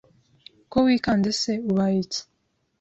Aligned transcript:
Ko 0.71 0.77
wikanze 0.85 1.31
se 1.41 1.51
ubaye 1.71 1.97
iki 2.05 2.21